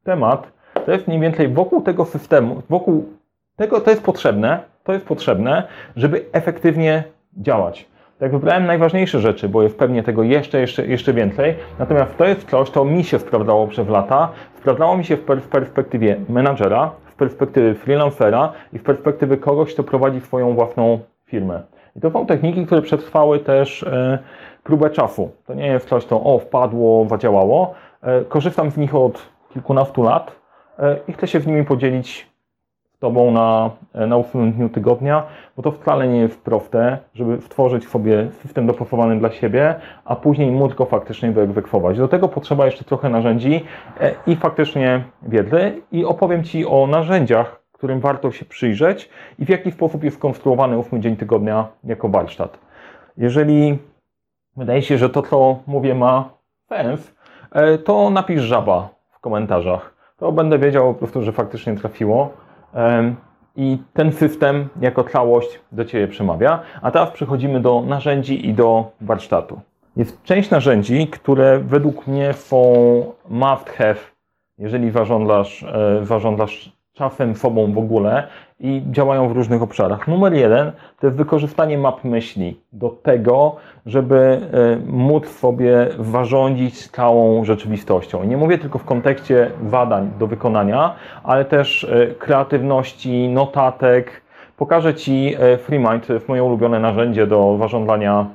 temat, 0.04 0.52
to 0.86 0.92
jest 0.92 1.08
mniej 1.08 1.20
więcej 1.20 1.48
wokół 1.48 1.82
tego 1.82 2.04
systemu, 2.04 2.62
wokół 2.70 3.04
tego, 3.56 3.80
to 3.80 3.90
jest 3.90 4.02
potrzebne, 4.02 4.58
to 4.84 4.92
jest 4.92 5.06
potrzebne, 5.06 5.62
żeby 5.96 6.24
efektywnie 6.32 7.04
działać. 7.36 7.88
Tak 8.18 8.32
wybrałem 8.32 8.66
najważniejsze 8.66 9.20
rzeczy, 9.20 9.48
bo 9.48 9.62
jest 9.62 9.78
pewnie 9.78 10.02
tego 10.02 10.22
jeszcze, 10.22 10.60
jeszcze, 10.60 10.86
jeszcze 10.86 11.12
więcej. 11.12 11.54
Natomiast 11.78 12.16
to 12.16 12.24
jest 12.24 12.50
coś, 12.50 12.70
co 12.70 12.84
mi 12.84 13.04
się 13.04 13.18
sprawdzało 13.18 13.66
przez 13.66 13.88
lata. 13.88 14.28
Sprawdzało 14.58 14.96
mi 14.96 15.04
się 15.04 15.16
w, 15.16 15.20
w 15.20 15.48
perspektywie 15.48 16.16
menadżera, 16.28 16.90
perspektywy 17.18 17.74
freelancera 17.74 18.52
i 18.72 18.78
w 18.78 18.82
perspektywy 18.82 19.36
kogoś, 19.36 19.74
kto 19.74 19.84
prowadzi 19.84 20.20
swoją 20.20 20.54
własną 20.54 20.98
firmę. 21.26 21.62
I 21.96 22.00
to 22.00 22.10
są 22.10 22.26
techniki, 22.26 22.66
które 22.66 22.82
przetrwały 22.82 23.38
też 23.38 23.82
e, 23.82 24.18
próbę 24.64 24.90
czasu. 24.90 25.30
To 25.46 25.54
nie 25.54 25.66
jest 25.66 25.88
coś, 25.88 26.04
co 26.04 26.24
o, 26.24 26.38
wpadło, 26.38 27.06
zadziałało. 27.10 27.74
E, 28.02 28.24
korzystam 28.24 28.70
z 28.70 28.76
nich 28.76 28.94
od 28.94 29.28
kilkunastu 29.52 30.02
lat 30.02 30.32
e, 30.78 30.96
i 31.08 31.12
chcę 31.12 31.26
się 31.26 31.40
z 31.40 31.46
nimi 31.46 31.64
podzielić 31.64 32.27
Tobą 33.00 33.30
na, 33.30 33.70
na 34.06 34.16
ósmym 34.16 34.52
dniu 34.52 34.68
tygodnia, 34.68 35.22
bo 35.56 35.62
to 35.62 35.70
wcale 35.70 36.08
nie 36.08 36.18
jest 36.18 36.42
proste, 36.42 36.98
żeby 37.14 37.40
stworzyć 37.40 37.88
sobie 37.88 38.30
system 38.30 38.66
dopasowany 38.66 39.18
dla 39.18 39.30
siebie, 39.30 39.74
a 40.04 40.16
później 40.16 40.50
móc 40.50 40.74
go 40.74 40.84
faktycznie 40.84 41.30
wyegzekwować. 41.30 41.98
Do 41.98 42.08
tego 42.08 42.28
potrzeba 42.28 42.66
jeszcze 42.66 42.84
trochę 42.84 43.08
narzędzi 43.08 43.64
e, 44.00 44.14
i 44.26 44.36
faktycznie 44.36 45.04
wiedzy 45.22 45.82
i 45.92 46.04
opowiem 46.04 46.44
Ci 46.44 46.66
o 46.66 46.86
narzędziach, 46.86 47.62
którym 47.72 48.00
warto 48.00 48.32
się 48.32 48.44
przyjrzeć 48.44 49.10
i 49.38 49.44
w 49.44 49.48
jaki 49.48 49.72
sposób 49.72 50.04
jest 50.04 50.16
skonstruowany 50.16 50.78
ósmy 50.78 51.00
dzień 51.00 51.16
tygodnia 51.16 51.68
jako 51.84 52.08
warsztat. 52.08 52.58
Jeżeli 53.16 53.78
wydaje 54.56 54.82
się, 54.82 54.98
że 54.98 55.10
to, 55.10 55.22
co 55.22 55.58
mówię, 55.66 55.94
ma 55.94 56.28
sens, 56.68 57.14
e, 57.52 57.78
to 57.78 58.10
napisz 58.10 58.42
żaba 58.42 58.88
w 59.10 59.20
komentarzach. 59.20 59.94
To 60.16 60.32
będę 60.32 60.58
wiedział 60.58 60.94
po 60.94 60.98
prostu, 60.98 61.22
że 61.22 61.32
faktycznie 61.32 61.76
trafiło. 61.76 62.47
I 63.56 63.78
ten 63.92 64.12
system 64.12 64.68
jako 64.80 65.04
całość 65.04 65.60
do 65.72 65.84
Ciebie 65.84 66.08
przemawia. 66.08 66.60
A 66.82 66.90
teraz 66.90 67.10
przechodzimy 67.10 67.60
do 67.60 67.82
narzędzi 67.86 68.48
i 68.48 68.54
do 68.54 68.90
warsztatu. 69.00 69.60
Jest 69.96 70.22
część 70.22 70.50
narzędzi, 70.50 71.06
które 71.06 71.58
według 71.58 72.06
mnie 72.06 72.32
są 72.32 72.62
must 73.28 73.70
have, 73.70 73.98
jeżeli 74.58 74.90
zażądasz, 74.90 75.62
e, 75.62 76.00
zażądasz 76.02 76.77
czasem 76.98 77.36
sobą 77.36 77.72
w 77.72 77.78
ogóle 77.78 78.26
i 78.60 78.82
działają 78.90 79.28
w 79.28 79.32
różnych 79.32 79.62
obszarach. 79.62 80.08
Numer 80.08 80.34
jeden 80.34 80.72
to 81.00 81.06
jest 81.06 81.16
wykorzystanie 81.16 81.78
map 81.78 82.04
myśli 82.04 82.60
do 82.72 82.88
tego, 82.88 83.56
żeby 83.86 84.16
e, 84.16 84.76
móc 84.86 85.28
sobie 85.28 85.88
zarządzić 85.98 86.88
całą 86.88 87.44
rzeczywistością. 87.44 88.24
Nie 88.24 88.36
mówię 88.36 88.58
tylko 88.58 88.78
w 88.78 88.84
kontekście 88.84 89.50
zadań 89.66 90.10
do 90.18 90.26
wykonania, 90.26 90.94
ale 91.24 91.44
też 91.44 91.84
e, 91.84 92.06
kreatywności, 92.06 93.28
notatek. 93.28 94.22
Pokażę 94.56 94.94
Ci 94.94 95.36
FreeMind, 95.58 96.06
to 96.06 96.12
jest 96.12 96.28
moje 96.28 96.44
ulubione 96.44 96.80
narzędzie 96.80 97.26
do 97.26 97.56
zarządzania 97.58 98.26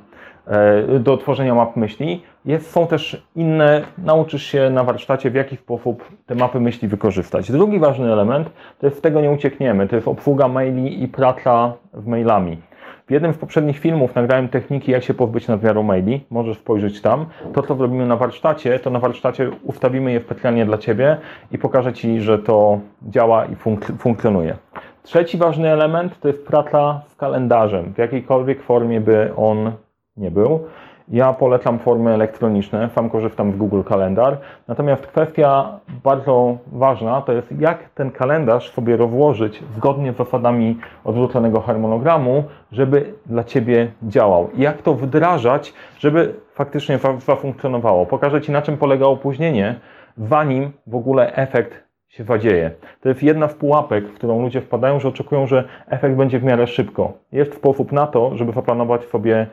E, 0.46 0.98
do 0.98 1.16
tworzenia 1.16 1.54
map 1.54 1.76
myśli. 1.76 2.22
Jest, 2.44 2.70
są 2.70 2.86
też 2.86 3.26
inne, 3.36 3.82
nauczysz 3.98 4.42
się 4.46 4.70
na 4.70 4.84
warsztacie, 4.84 5.30
w 5.30 5.34
jaki 5.34 5.56
sposób 5.56 6.08
te 6.26 6.34
mapy 6.34 6.60
myśli 6.60 6.88
wykorzystać. 6.88 7.52
Drugi 7.52 7.78
ważny 7.78 8.12
element, 8.12 8.50
to 8.78 8.86
jest 8.86 8.98
z 8.98 9.00
tego 9.00 9.20
nie 9.20 9.30
uciekniemy, 9.30 9.88
to 9.88 9.96
jest 9.96 10.08
obsługa 10.08 10.48
maili 10.48 11.02
i 11.02 11.08
praca 11.08 11.72
w 11.92 12.06
mailami. 12.06 12.58
W 13.06 13.10
jednym 13.10 13.32
z 13.32 13.38
poprzednich 13.38 13.78
filmów 13.78 14.14
nagrałem 14.14 14.48
techniki, 14.48 14.92
jak 14.92 15.04
się 15.04 15.14
pozbyć 15.14 15.48
nadmiaru 15.48 15.82
maili. 15.82 16.26
Możesz 16.30 16.58
spojrzeć 16.58 17.00
tam. 17.00 17.26
To, 17.54 17.62
co 17.62 17.74
robimy 17.74 18.06
na 18.06 18.16
warsztacie, 18.16 18.78
to 18.78 18.90
na 18.90 18.98
warsztacie 18.98 19.50
ustawimy 19.62 20.12
je 20.12 20.20
specjalnie 20.20 20.66
dla 20.66 20.78
Ciebie 20.78 21.16
i 21.52 21.58
pokażę 21.58 21.92
Ci, 21.92 22.20
że 22.20 22.38
to 22.38 22.78
działa 23.02 23.44
i 23.44 23.56
funk 23.56 23.86
funkcjonuje. 23.98 24.56
Trzeci 25.02 25.38
ważny 25.38 25.70
element 25.70 26.20
to 26.20 26.28
jest 26.28 26.46
praca 26.46 27.02
z 27.06 27.16
kalendarzem, 27.16 27.94
w 27.94 27.98
jakiejkolwiek 27.98 28.62
formie 28.62 29.00
by 29.00 29.32
on 29.36 29.72
nie 30.16 30.30
był. 30.30 30.60
Ja 31.08 31.32
polecam 31.32 31.78
formy 31.78 32.10
elektroniczne, 32.10 32.90
sam 32.94 33.10
korzystam 33.10 33.52
z 33.52 33.56
Google 33.56 33.82
Kalendar. 33.82 34.38
Natomiast 34.68 35.06
kwestia 35.06 35.80
bardzo 36.04 36.56
ważna 36.66 37.22
to 37.22 37.32
jest, 37.32 37.60
jak 37.60 37.88
ten 37.88 38.10
kalendarz 38.10 38.72
sobie 38.72 38.96
rozłożyć 38.96 39.62
zgodnie 39.76 40.12
z 40.12 40.16
zasadami 40.16 40.78
odrzuconego 41.04 41.60
harmonogramu, 41.60 42.44
żeby 42.72 43.14
dla 43.26 43.44
Ciebie 43.44 43.92
działał. 44.02 44.48
Jak 44.56 44.82
to 44.82 44.94
wdrażać, 44.94 45.74
żeby 45.98 46.34
faktycznie 46.54 46.98
zafunkcjonowało. 47.18 48.06
Pokażę 48.06 48.40
Ci, 48.40 48.52
na 48.52 48.62
czym 48.62 48.76
polega 48.76 49.06
opóźnienie, 49.06 49.80
zanim 50.16 50.72
w 50.86 50.94
ogóle 50.94 51.34
efekt 51.34 51.84
się 52.08 52.24
zadzieje. 52.24 52.70
To 53.00 53.08
jest 53.08 53.22
jedna 53.22 53.48
z 53.48 53.54
pułapek, 53.54 54.08
w 54.08 54.14
którą 54.14 54.42
ludzie 54.42 54.60
wpadają, 54.60 55.00
że 55.00 55.08
oczekują, 55.08 55.46
że 55.46 55.64
efekt 55.88 56.16
będzie 56.16 56.38
w 56.38 56.44
miarę 56.44 56.66
szybko. 56.66 57.12
Jest 57.32 57.54
sposób 57.54 57.92
na 57.92 58.06
to, 58.06 58.36
żeby 58.36 58.52
zaplanować 58.52 59.04
sobie 59.04 59.46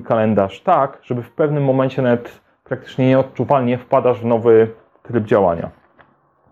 kalendarz 0.00 0.60
tak, 0.60 0.98
żeby 1.02 1.22
w 1.22 1.30
pewnym 1.30 1.64
momencie 1.64 2.02
nawet 2.02 2.40
praktycznie 2.64 3.08
nieodczuwalnie 3.08 3.78
wpadasz 3.78 4.20
w 4.20 4.24
nowy 4.24 4.70
tryb 5.02 5.24
działania. 5.24 5.70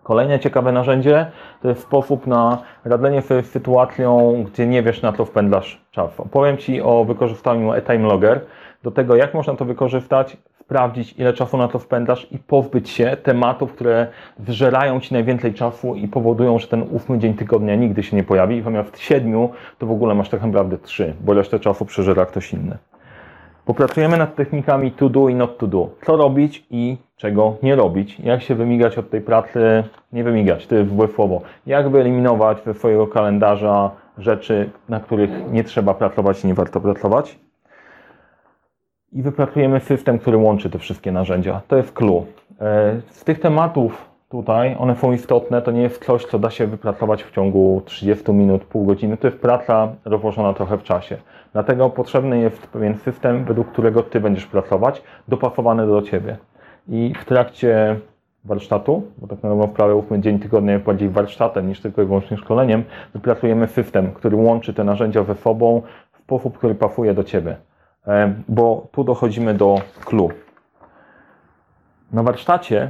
Kolejne 0.03 0.39
ciekawe 0.39 0.71
narzędzie 0.71 1.31
to 1.61 1.69
jest 1.69 1.81
sposób 1.81 2.27
na 2.27 2.57
radzenie 2.85 3.21
sobie 3.21 3.43
z 3.43 3.51
sytuacją, 3.51 4.43
gdzie 4.43 4.67
nie 4.67 4.83
wiesz 4.83 5.01
na 5.01 5.13
co 5.13 5.25
wpędlasz 5.25 5.81
czas. 5.91 6.19
Opowiem 6.19 6.57
Ci 6.57 6.81
o 6.81 7.05
wykorzystaniu 7.05 7.73
e-time 7.73 8.07
logger, 8.07 8.41
do 8.83 8.91
tego 8.91 9.15
jak 9.15 9.33
można 9.33 9.55
to 9.55 9.65
wykorzystać, 9.65 10.37
sprawdzić 10.59 11.13
ile 11.19 11.33
czasu 11.33 11.57
na 11.57 11.67
to 11.67 11.79
wpędzasz 11.79 12.27
i 12.31 12.39
pozbyć 12.39 12.89
się 12.89 13.17
tematów, 13.23 13.73
które 13.73 14.07
wżerają 14.39 14.99
Ci 14.99 15.13
najwięcej 15.13 15.53
czasu 15.53 15.95
i 15.95 16.07
powodują, 16.07 16.59
że 16.59 16.67
ten 16.67 16.83
ósmy 16.91 17.19
dzień 17.19 17.33
tygodnia 17.33 17.75
nigdy 17.75 18.03
się 18.03 18.17
nie 18.17 18.23
pojawi, 18.23 18.61
zamiast 18.61 18.99
siedmiu 18.99 19.49
to 19.77 19.85
w 19.85 19.91
ogóle 19.91 20.15
masz 20.15 20.29
tak 20.29 20.41
naprawdę 20.41 20.77
trzy, 20.77 21.13
bo 21.21 21.33
resztę 21.33 21.59
czasu 21.59 21.85
przeżera 21.85 22.25
ktoś 22.25 22.53
inny. 22.53 22.77
Popracujemy 23.65 24.17
nad 24.17 24.35
technikami 24.35 24.91
to 24.91 25.09
do 25.09 25.29
i 25.29 25.35
not 25.35 25.57
to 25.57 25.67
do. 25.67 25.89
Co 26.05 26.17
robić 26.17 26.65
i 26.69 26.97
czego 27.15 27.55
nie 27.63 27.75
robić. 27.75 28.19
Jak 28.19 28.41
się 28.41 28.55
wymigać 28.55 28.97
od 28.97 29.09
tej 29.09 29.21
pracy, 29.21 29.83
nie 30.13 30.23
wymigać, 30.23 30.67
to 30.67 30.75
jest 30.75 30.91
słowo. 31.15 31.41
Jak 31.65 31.89
wyeliminować 31.89 32.63
ze 32.63 32.73
swojego 32.73 33.07
kalendarza 33.07 33.91
rzeczy, 34.17 34.69
na 34.89 34.99
których 34.99 35.29
nie 35.51 35.63
trzeba 35.63 35.93
pracować 35.93 36.43
i 36.43 36.47
nie 36.47 36.53
warto 36.53 36.81
pracować. 36.81 37.39
I 39.11 39.21
wypracujemy 39.21 39.79
system, 39.79 40.19
który 40.19 40.37
łączy 40.37 40.69
te 40.69 40.79
wszystkie 40.79 41.11
narzędzia. 41.11 41.61
To 41.67 41.77
jest 41.77 41.93
clue. 41.93 42.25
E, 42.61 43.01
z 43.09 43.23
tych 43.23 43.39
tematów 43.39 44.10
tutaj, 44.31 44.75
one 44.79 44.95
są 44.95 45.11
istotne, 45.11 45.61
to 45.61 45.71
nie 45.71 45.81
jest 45.81 46.05
coś, 46.05 46.25
co 46.25 46.39
da 46.39 46.49
się 46.49 46.67
wypracować 46.67 47.23
w 47.23 47.31
ciągu 47.31 47.81
30 47.85 48.33
minut, 48.33 48.63
pół 48.63 48.85
godziny. 48.85 49.17
To 49.17 49.27
jest 49.27 49.39
praca 49.39 49.95
rozłożona 50.05 50.53
trochę 50.53 50.77
w 50.77 50.83
czasie. 50.83 51.17
Dlatego 51.53 51.89
potrzebny 51.89 52.39
jest 52.39 52.67
pewien 52.67 52.97
system, 52.97 53.45
według 53.45 53.71
którego 53.71 54.03
Ty 54.03 54.19
będziesz 54.19 54.45
pracować, 54.45 55.03
dopasowany 55.27 55.87
do 55.87 56.01
Ciebie. 56.01 56.37
I 56.87 57.13
w 57.19 57.25
trakcie 57.25 57.99
warsztatu, 58.45 59.03
bo 59.17 59.27
tak 59.27 59.43
naprawdę 59.43 59.67
prawie 59.67 59.95
8 59.95 60.21
dzień 60.21 60.39
tygodnia 60.39 60.73
jest 60.73 60.85
bardziej 60.85 61.09
warsztatem 61.09 61.67
niż 61.67 61.81
tylko 61.81 62.01
i 62.01 62.05
wyłącznie 62.05 62.37
szkoleniem, 62.37 62.83
wypracujemy 63.13 63.67
system, 63.67 64.11
który 64.11 64.35
łączy 64.35 64.73
te 64.73 64.83
narzędzia 64.83 65.23
ze 65.23 65.35
sobą 65.35 65.81
w 66.13 66.17
sposób, 66.17 66.57
który 66.57 66.75
pasuje 66.75 67.13
do 67.13 67.23
Ciebie. 67.23 67.55
E, 68.07 68.33
bo 68.47 68.87
tu 68.91 69.03
dochodzimy 69.03 69.53
do 69.53 69.75
clue. 70.05 70.29
Na 72.11 72.23
warsztacie 72.23 72.89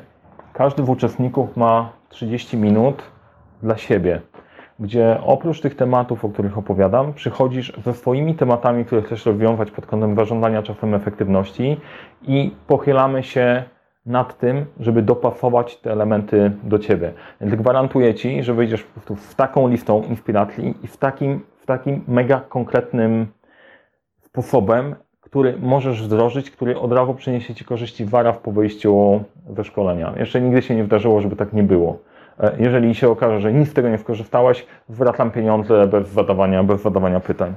każdy 0.53 0.85
z 0.85 0.89
uczestników 0.89 1.57
ma 1.57 1.89
30 2.09 2.57
minut 2.57 3.03
dla 3.63 3.77
siebie 3.77 4.21
gdzie 4.81 5.17
oprócz 5.25 5.61
tych 5.61 5.75
tematów, 5.75 6.25
o 6.25 6.29
których 6.29 6.57
opowiadam, 6.57 7.13
przychodzisz 7.13 7.73
ze 7.85 7.93
swoimi 7.93 8.35
tematami, 8.35 8.85
które 8.85 9.01
chcesz 9.01 9.25
rozwiązać 9.25 9.71
pod 9.71 9.85
kątem 9.85 10.15
zarządzania 10.15 10.63
czasem 10.63 10.93
efektywności 10.93 11.77
i 12.21 12.51
pochylamy 12.67 13.23
się 13.23 13.63
nad 14.05 14.37
tym, 14.37 14.65
żeby 14.79 15.01
dopasować 15.01 15.77
te 15.77 15.91
elementy 15.91 16.51
do 16.63 16.79
Ciebie. 16.79 17.13
Więc 17.41 17.55
gwarantuję 17.55 18.13
Ci, 18.13 18.43
że 18.43 18.53
wyjdziesz 18.53 18.83
po 18.83 18.93
prostu 18.93 19.15
z 19.15 19.35
taką 19.35 19.67
listą 19.67 20.03
inspiracji 20.03 20.75
i 20.83 20.87
w 20.87 20.97
takim, 20.97 21.41
w 21.59 21.65
takim 21.65 22.03
mega 22.07 22.39
konkretnym 22.39 23.27
sposobem, 24.21 24.95
który 25.31 25.57
możesz 25.59 26.03
wdrożyć, 26.03 26.51
który 26.51 26.79
od 26.79 26.91
razu 26.91 27.13
przyniesie 27.13 27.55
Ci 27.55 27.65
korzyści 27.65 28.05
wara 28.05 28.33
po 28.33 28.51
wyjściu 28.51 29.23
ze 29.55 29.63
szkolenia. 29.63 30.13
Jeszcze 30.17 30.41
nigdy 30.41 30.61
się 30.61 30.75
nie 30.75 30.83
wydarzyło, 30.83 31.21
żeby 31.21 31.35
tak 31.35 31.53
nie 31.53 31.63
było. 31.63 31.99
E, 32.39 32.55
jeżeli 32.59 32.95
się 32.95 33.09
okaże, 33.09 33.39
że 33.39 33.53
nic 33.53 33.69
z 33.69 33.73
tego 33.73 33.89
nie 33.89 33.97
skorzystałeś, 33.97 34.65
zwracam 34.89 35.31
pieniądze 35.31 35.87
bez 35.87 36.09
zadawania, 36.09 36.63
bez 36.63 36.81
zadawania 36.81 37.19
pytań. 37.19 37.55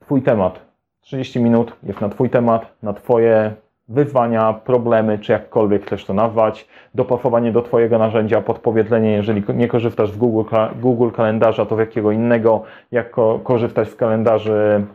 Twój 0.00 0.22
temat. 0.22 0.60
30 1.00 1.40
minut 1.40 1.76
jest 1.82 2.00
na 2.00 2.08
Twój 2.08 2.30
temat, 2.30 2.74
na 2.82 2.92
Twoje 2.92 3.54
wyzwania, 3.90 4.52
problemy, 4.52 5.18
czy 5.18 5.32
jakkolwiek 5.32 5.86
chcesz 5.86 6.04
to 6.04 6.14
nazwać, 6.14 6.68
dopasowanie 6.94 7.52
do 7.52 7.62
Twojego 7.62 7.98
narzędzia, 7.98 8.40
podpowiedzenie, 8.40 9.12
jeżeli 9.12 9.42
nie 9.54 9.68
korzystasz 9.68 10.12
w 10.12 10.18
Google, 10.18 10.54
Google 10.80 11.10
kalendarza, 11.10 11.66
to 11.66 11.76
w 11.76 11.78
jakiego 11.78 12.12
innego, 12.12 12.62
jak 12.92 13.16
korzystać 13.44 13.88
z 13.88 13.94
kalendarzy, 13.94 14.86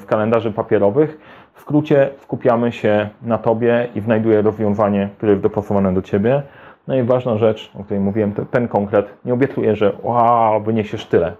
z 0.00 0.02
e, 0.02 0.06
kalendarzy 0.06 0.52
papierowych. 0.52 1.18
W 1.54 1.60
skrócie 1.60 2.10
skupiamy 2.20 2.72
się 2.72 3.08
na 3.22 3.38
Tobie 3.38 3.88
i 3.94 4.00
znajduję 4.00 4.42
rozwiązanie, 4.42 5.08
które 5.16 5.32
jest 5.32 5.42
dopasowane 5.42 5.94
do 5.94 6.02
Ciebie. 6.02 6.42
No 6.88 6.96
i 6.96 7.02
ważna 7.02 7.36
rzecz, 7.36 7.72
o 7.80 7.84
której 7.84 8.00
mówiłem, 8.00 8.32
ten 8.50 8.68
konkret. 8.68 9.14
Nie 9.24 9.34
obiecuję, 9.34 9.76
że 9.76 9.92
wow, 10.02 10.62
wyniesiesz 10.62 11.06
tyle. 11.06 11.32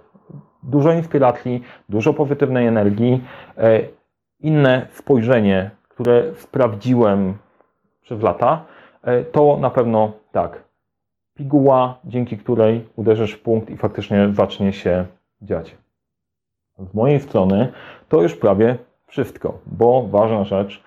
Dużo 0.63 0.91
inspiracji, 0.91 1.63
dużo 1.89 2.13
pozytywnej 2.13 2.67
energii, 2.67 3.23
e, 3.57 3.79
inne 4.39 4.87
spojrzenie, 4.91 5.71
które 5.95 6.35
sprawdziłem 6.35 7.37
przez 8.01 8.21
lata, 8.21 8.65
e, 9.03 9.23
to 9.23 9.57
na 9.57 9.69
pewno 9.69 10.11
tak. 10.31 10.63
Piguła, 11.33 11.99
dzięki 12.05 12.37
której 12.37 12.89
uderzysz 12.95 13.31
w 13.33 13.41
punkt 13.41 13.69
i 13.69 13.77
faktycznie 13.77 14.29
zacznie 14.33 14.73
się 14.73 15.05
dziać. 15.41 15.75
Z 16.91 16.93
mojej 16.93 17.19
strony 17.19 17.71
to 18.09 18.21
już 18.21 18.35
prawie 18.35 18.77
wszystko, 19.07 19.57
bo 19.65 20.07
ważna 20.07 20.43
rzecz, 20.43 20.83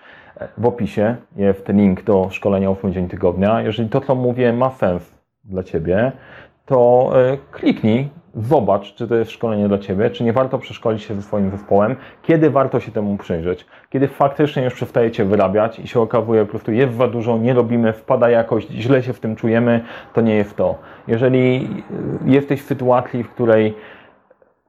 w 0.57 0.65
opisie 0.65 1.15
jest 1.35 1.67
link 1.67 2.03
do 2.03 2.27
szkolenia 2.31 2.69
8 2.69 2.93
dzień 2.93 3.07
tygodnia. 3.07 3.61
Jeżeli 3.61 3.89
to, 3.89 4.01
co 4.01 4.15
mówię, 4.15 4.53
ma 4.53 4.69
sens 4.69 5.15
dla 5.43 5.63
Ciebie, 5.63 6.11
to 6.65 7.09
e, 7.15 7.37
kliknij, 7.51 8.09
zobacz, 8.35 8.93
czy 8.93 9.07
to 9.07 9.15
jest 9.15 9.31
szkolenie 9.31 9.67
dla 9.67 9.77
Ciebie, 9.77 10.09
czy 10.09 10.23
nie 10.23 10.33
warto 10.33 10.59
przeszkolić 10.59 11.03
się 11.03 11.15
ze 11.15 11.21
swoim 11.21 11.51
zespołem, 11.51 11.95
kiedy 12.23 12.49
warto 12.49 12.79
się 12.79 12.91
temu 12.91 13.17
przyjrzeć, 13.17 13.65
kiedy 13.89 14.07
faktycznie 14.07 14.63
już 14.63 14.73
przestajecie 14.73 15.25
wyrabiać 15.25 15.79
i 15.79 15.87
się 15.87 16.01
okazuje, 16.01 16.45
po 16.45 16.51
prostu 16.51 16.71
jest 16.71 16.97
za 16.97 17.07
dużo, 17.07 17.37
nie 17.37 17.53
robimy, 17.53 17.93
wpada 17.93 18.29
jakość, 18.29 18.69
źle 18.69 19.03
się 19.03 19.13
w 19.13 19.19
tym 19.19 19.35
czujemy, 19.35 19.83
to 20.13 20.21
nie 20.21 20.35
jest 20.35 20.55
to. 20.55 20.75
Jeżeli 21.07 21.69
jesteś 22.25 22.61
w 22.61 22.65
sytuacji, 22.65 23.23
w 23.23 23.29
której 23.29 23.73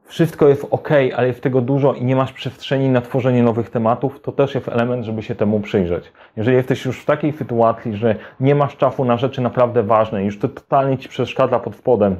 wszystko 0.05 0.49
jest 0.49 0.67
ok, 0.71 0.88
ale 1.17 1.26
jest 1.26 1.43
tego 1.43 1.61
dużo 1.61 1.95
i 1.95 2.05
nie 2.05 2.17
masz 2.17 2.33
przestrzeni 2.33 2.88
na 2.88 3.00
tworzenie 3.00 3.43
nowych 3.43 3.71
tematów, 3.71 4.21
to 4.21 4.33
też 4.33 4.55
jest 4.55 4.69
element, 4.69 5.05
żeby 5.05 5.23
się 5.23 5.35
temu 5.35 5.61
przyjrzeć. 5.61 6.12
Jeżeli 6.37 6.57
jesteś 6.57 6.85
już 6.85 7.00
w 7.00 7.05
takiej 7.05 7.33
sytuacji, 7.33 7.97
że 7.97 8.14
nie 8.40 8.55
masz 8.55 8.76
czasu 8.76 9.05
na 9.05 9.17
rzeczy 9.17 9.40
naprawdę 9.40 9.83
ważne, 9.83 10.25
już 10.25 10.38
to 10.38 10.49
totalnie 10.49 10.99
ci 10.99 11.09
przeszkadza 11.09 11.59
pod 11.59 11.76
spodem, 11.76 12.17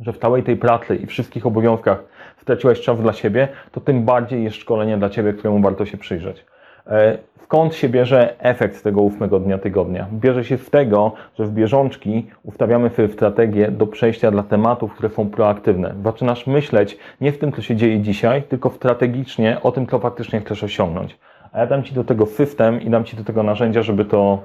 że 0.00 0.12
w 0.12 0.18
całej 0.18 0.42
tej 0.42 0.56
pracy 0.56 0.96
i 0.96 1.06
wszystkich 1.06 1.46
obowiązkach 1.46 2.04
straciłeś 2.42 2.80
czas 2.80 3.00
dla 3.00 3.12
siebie, 3.12 3.48
to 3.72 3.80
tym 3.80 4.04
bardziej 4.04 4.44
jest 4.44 4.56
szkolenie 4.56 4.96
dla 4.96 5.10
ciebie, 5.10 5.32
któremu 5.32 5.60
warto 5.60 5.86
się 5.86 5.96
przyjrzeć. 5.96 6.44
E, 6.86 7.18
skąd 7.42 7.74
się 7.74 7.88
bierze 7.88 8.40
efekt 8.40 8.82
tego 8.82 9.02
ósmego 9.02 9.40
dnia 9.40 9.58
tygodnia? 9.58 10.06
Bierze 10.12 10.44
się 10.44 10.58
z 10.58 10.70
tego, 10.70 11.12
że 11.38 11.44
w 11.44 11.52
bieżączki 11.52 12.26
ustawiamy 12.42 12.90
sobie 12.90 13.08
strategię 13.08 13.70
do 13.70 13.86
przejścia 13.86 14.30
dla 14.30 14.42
tematów, 14.42 14.94
które 14.94 15.08
są 15.08 15.30
proaktywne. 15.30 15.94
Zaczynasz 16.04 16.46
myśleć 16.46 16.98
nie 17.20 17.32
w 17.32 17.38
tym, 17.38 17.52
co 17.52 17.62
się 17.62 17.76
dzieje 17.76 18.00
dzisiaj, 18.00 18.42
tylko 18.42 18.70
strategicznie 18.70 19.62
o 19.62 19.72
tym, 19.72 19.86
co 19.86 19.98
faktycznie 19.98 20.40
chcesz 20.40 20.64
osiągnąć. 20.64 21.18
A 21.52 21.58
ja 21.58 21.66
dam 21.66 21.82
Ci 21.82 21.94
do 21.94 22.04
tego 22.04 22.26
system 22.26 22.80
i 22.80 22.90
dam 22.90 23.04
Ci 23.04 23.16
do 23.16 23.24
tego 23.24 23.42
narzędzia, 23.42 23.82
żeby 23.82 24.04
to 24.04 24.42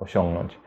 osiągnąć. 0.00 0.58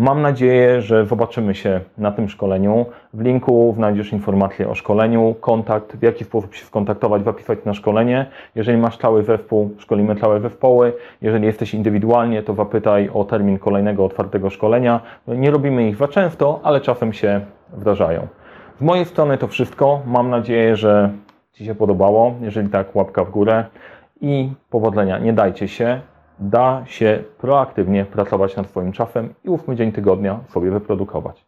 Mam 0.00 0.22
nadzieję, 0.22 0.82
że 0.82 1.06
zobaczymy 1.06 1.54
się 1.54 1.80
na 1.98 2.12
tym 2.12 2.28
szkoleniu. 2.28 2.86
W 3.14 3.20
linku 3.20 3.72
znajdziesz 3.76 4.12
informacje 4.12 4.68
o 4.68 4.74
szkoleniu, 4.74 5.34
kontakt, 5.40 5.96
w 5.96 6.02
jaki 6.02 6.24
sposób 6.24 6.54
się 6.54 6.64
skontaktować, 6.64 7.24
zapisać 7.24 7.58
na 7.64 7.74
szkolenie. 7.74 8.26
Jeżeli 8.54 8.78
masz 8.78 8.98
cały 8.98 9.22
zespół, 9.22 9.74
szkolimy 9.78 10.16
całe 10.16 10.40
zespoły. 10.40 10.92
Jeżeli 11.22 11.46
jesteś 11.46 11.74
indywidualnie, 11.74 12.42
to 12.42 12.54
zapytaj 12.54 13.10
o 13.14 13.24
termin 13.24 13.58
kolejnego 13.58 14.04
otwartego 14.04 14.50
szkolenia. 14.50 15.00
Nie 15.28 15.50
robimy 15.50 15.88
ich 15.88 15.96
za 15.96 16.08
często, 16.08 16.60
ale 16.62 16.80
czasem 16.80 17.12
się 17.12 17.40
wdrażają. 17.72 18.26
Z 18.80 18.80
mojej 18.80 19.04
strony 19.04 19.38
to 19.38 19.48
wszystko. 19.48 20.00
Mam 20.06 20.30
nadzieję, 20.30 20.76
że 20.76 21.10
Ci 21.52 21.64
się 21.64 21.74
podobało. 21.74 22.34
Jeżeli 22.40 22.68
tak, 22.68 22.96
łapka 22.96 23.24
w 23.24 23.30
górę 23.30 23.64
i 24.20 24.52
powodzenia. 24.70 25.18
Nie 25.18 25.32
dajcie 25.32 25.68
się 25.68 26.00
da 26.40 26.82
się 26.86 27.24
proaktywnie 27.38 28.04
pracować 28.04 28.56
nad 28.56 28.68
Twoim 28.68 28.92
czasem 28.92 29.34
i 29.44 29.48
ósmy 29.48 29.76
dzień 29.76 29.92
tygodnia 29.92 30.40
sobie 30.48 30.70
wyprodukować. 30.70 31.47